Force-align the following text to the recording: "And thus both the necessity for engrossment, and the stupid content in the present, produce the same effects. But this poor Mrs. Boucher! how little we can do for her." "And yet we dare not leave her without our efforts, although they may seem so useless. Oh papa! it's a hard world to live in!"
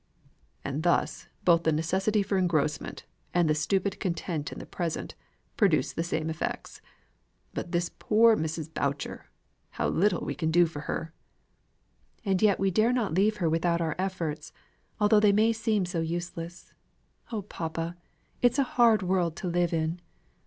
"And 0.65 0.81
thus 0.81 1.27
both 1.45 1.61
the 1.61 1.71
necessity 1.71 2.23
for 2.23 2.39
engrossment, 2.39 3.03
and 3.35 3.47
the 3.47 3.53
stupid 3.53 3.99
content 3.99 4.51
in 4.51 4.57
the 4.57 4.65
present, 4.65 5.13
produce 5.57 5.93
the 5.93 6.03
same 6.03 6.27
effects. 6.27 6.81
But 7.53 7.71
this 7.71 7.91
poor 7.99 8.35
Mrs. 8.35 8.73
Boucher! 8.73 9.29
how 9.69 9.89
little 9.89 10.21
we 10.25 10.33
can 10.33 10.49
do 10.49 10.65
for 10.65 10.79
her." 10.89 11.13
"And 12.25 12.41
yet 12.41 12.59
we 12.59 12.71
dare 12.71 12.91
not 12.91 13.13
leave 13.13 13.37
her 13.37 13.47
without 13.47 13.79
our 13.79 13.93
efforts, 13.99 14.51
although 14.99 15.19
they 15.19 15.31
may 15.31 15.53
seem 15.53 15.85
so 15.85 16.01
useless. 16.01 16.73
Oh 17.31 17.43
papa! 17.43 17.95
it's 18.41 18.57
a 18.57 18.63
hard 18.81 19.03
world 19.03 19.35
to 19.35 19.47
live 19.47 19.71
in!" 19.71 20.01